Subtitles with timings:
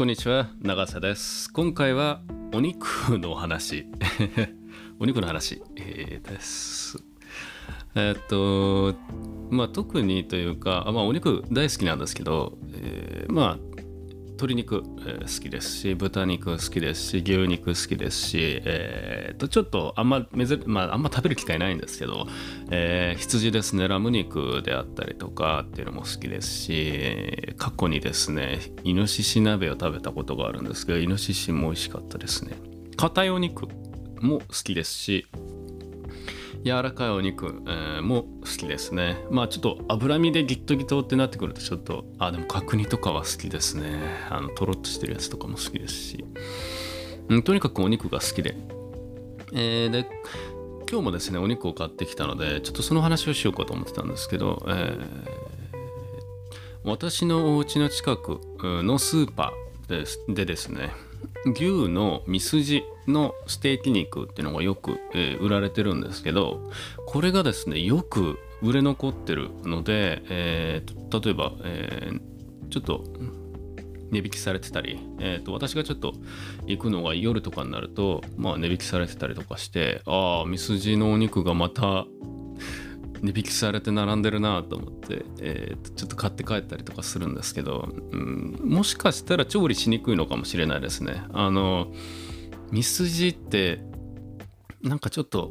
[0.00, 1.52] こんにちは長瀬です。
[1.52, 2.22] 今回は
[2.54, 3.84] お肉の話。
[4.98, 6.96] お肉の話、えー、です。
[7.94, 8.98] えー、っと
[9.50, 13.69] まあ特にというかまあお肉大好きなんですけど、えー、まあ
[14.40, 22.26] 鶏肉、えー、好きですし豚肉好きですし牛肉好きですし、えー、とちょっとあんま珍、まあ、あんま食べる機会ないんですけど、
[22.70, 32.56] えー、羊ですねラム肉であったりとかっていうのも好きですし過去にですねイノシシ鍋を食べたことがあるんですけどイノシシも美味しかったですね。
[32.96, 33.68] 硬いお肉
[34.20, 35.26] も好きですし
[36.64, 39.24] 柔らかいお肉、えー、も好きですね。
[39.30, 43.98] まあちょっと脂身でギットギトってなってくるとちょっとあでも角煮とかは好きですね。
[44.28, 46.24] あのとろっとしてるやつとかも好きですし、
[47.28, 48.56] うん、とにかくお肉が好きで、
[49.52, 50.06] えー、で
[50.90, 54.98] 今日もですねお肉を買ってきたのでちょっとその話をしようかと思ってたんですけど、えー、
[56.84, 60.90] 私のお家の近くのスーパーででですね
[61.46, 66.70] 牛のミスジのステーキ肉っていうのがよく、えー、売られてるんですけど
[67.06, 73.04] これがですねよく売れ残ってるので、えー、例えば、えー、ちょっと
[74.10, 76.14] 値引きされてたり、えーと、私がちょっと
[76.66, 82.06] 行くのが夜とかになると、まあ、値引きされてたりとかしてああミスジのお肉がまた
[83.22, 91.22] 値引きされて並んでるなと思って、えー、ちょっと買って帰ったりとかするんですけど、うん、もしかしたら調理しにくいのかもしれないですね。
[91.32, 91.92] あの
[92.70, 93.80] ミスジって
[94.82, 95.50] なんかちょっと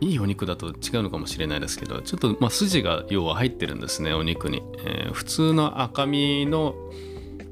[0.00, 6.74] いいお肉だと違うのかもしれないですけどちょっとまあ筋が要は入ってるんですねお肉に、えー、普通の赤身の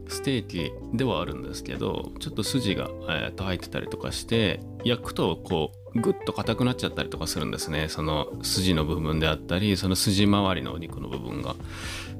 [0.08, 7.88] ステーキではあるんですけどちょっと筋が、えー、と入ってたりとかして焼くとこうぐっと硬くなっちゃったりとかするんですね。
[7.88, 11.56] その筋の部分であったりその筋周りのお肉の部分が、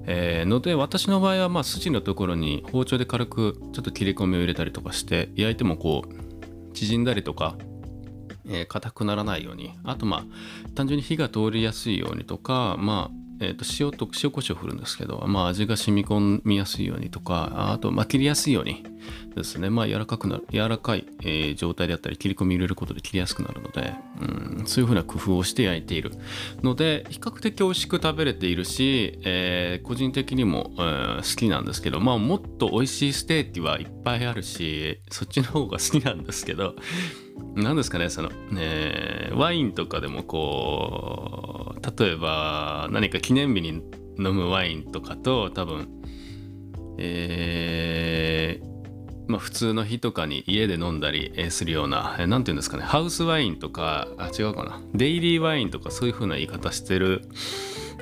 [0.06, 7.56] えー、ので私の場合はまあ筋のところに包丁で軽くちょっと切り込みを入れたりとかして焼いてもこう縮んだりとか
[8.50, 9.72] えー、硬くならないように。
[9.84, 10.24] あとまあ
[10.74, 18.84] 単純に火が通りやすいようにとかまあえー、と塩と塩コショウ振るんですけど、まあ、味が染み込みやすいようにとかあと、まあ、切りやすいように
[19.34, 26.12] ですね、まあ、柔らかくなる柔らかい、えー、状態であったり切り込み入れることで切りやすくなるので、うん、そういうふうな工夫をして焼いている
[26.62, 36.74] ので比較的美味しく食べれているし、えー、個人的にも、えー、好きなんですけど、まあ、もっと美味しいステーキはいっぱいあるしそっちの方が好きなんですけど
[37.54, 41.49] 何ですかねその、えー、ワインとかでもこう
[41.98, 43.68] 例えば何か記念日に
[44.18, 45.88] 飲むワインとかと多分
[46.98, 48.70] えー
[49.30, 57.22] まあ、普通の日とかに家で飲んだりするような何て言うんですかねハウスワインとかあ違うかなデイリーワインとかそういう風な言い方してる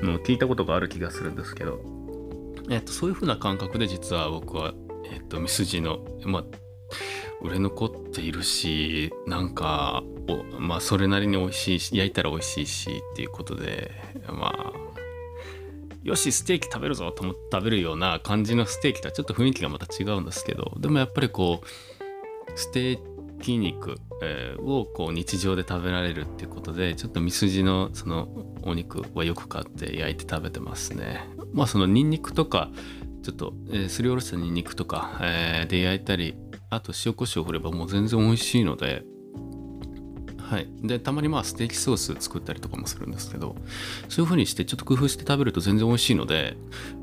[0.03, 1.81] のを聞いたことがある気がするんですけど、
[2.71, 4.73] えっと、そういう風な感覚で実は僕は、
[5.13, 6.45] えっと、ミスジの、まあ、
[7.43, 10.03] 売れ残っているしなんか
[10.59, 13.91] まあそれなりに美味しいし焼いたら美味しいしっていうことで
[14.29, 14.73] まあ
[16.03, 22.99] よしステーキ食べるぞと思って食べるような感じのステーキとはちょっと雰囲気がまた違うんですけどでもやっぱりこうステー
[23.41, 28.29] キ肉、えー、をこう日常で食べられるっていうことでちょっとミスジのその
[28.63, 31.29] お肉はよく買って焼いて食べてますね。
[31.53, 32.71] まあそのニンニクとか
[33.23, 36.37] ちょっと、えー、すりおろしたニンニクとか、えー、で焼いたり
[36.71, 39.05] あと塩コショウ振ればもう全然美味しいので
[40.49, 43.55] はい、でたまにまあステーキソース作ったりとかもするんですけど
[44.09, 46.57] そういう風にしてちょっと工夫して食べると全然美味しいので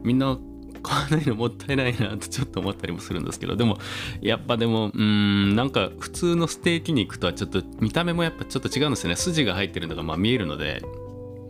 [0.03, 0.39] みんな
[0.81, 3.77] 買わないのもったいないなってちょっと思ったりもするんですけどでも
[4.21, 9.15] やっぱでもうんなんか普通のステーキ肉とはちょっと見た目もやっぱちょっと違うんですよね。
[9.15, 10.81] 筋が入ってるのがまあ見えるので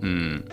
[0.02, 0.46] うん。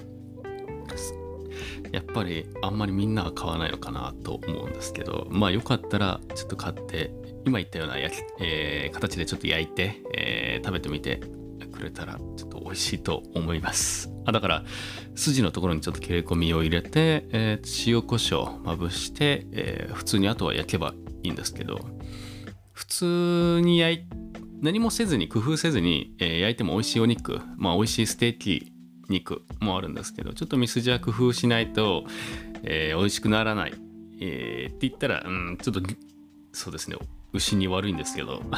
[1.92, 7.12] やっぱりあんまりみんなは買わないのかなと思うんですけどまあよかったらちょっと買って
[7.44, 11.20] 今言ったような焼き、えー、形でちょっと焼いて、えー、食べてみて
[11.72, 14.10] くれたらちょっと美味しいと思います。
[14.24, 14.64] あだから
[15.16, 20.94] 筋のところにちょっと切れ込みを入れて、えー、塩コショウまぶして、えー、普通にあとは焼けば
[21.24, 21.80] いいんですけど
[22.72, 24.04] 普通に焼い
[24.60, 28.71] 何もせずに工夫せずに、えー、焼いても美味しいお肉まあ美味しいステーキ
[29.12, 32.04] 肉もあるんですけどちょっとミスジは工夫しないと、
[32.64, 33.74] えー、美味しくならない、
[34.20, 35.80] えー、って言ったら、うん、ちょっと
[36.52, 36.96] そうですね
[37.32, 38.42] 牛に悪いんですけど。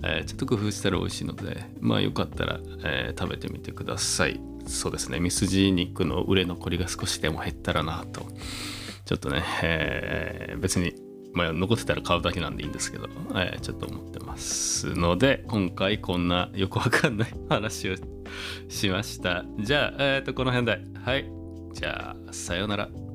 [0.00, 4.40] えー、ちょっと工夫したら美味しいのでまあよかったら、えー、食べてみてください。
[4.64, 8.28] そうですねミスジ肉の売れ残りが少しでも減ったらなと。
[9.06, 10.94] ちょっとね、えー、別に
[11.32, 17.94] まあ、残ってたら買うだけなんでいいんですけど、えー、ちょっと思ってますので今回こんなよくわかんない話を
[18.68, 19.44] しました。
[19.60, 20.80] じゃあ、えー、とこの辺で。
[21.04, 21.30] はい。
[21.72, 23.07] じゃあさようなら。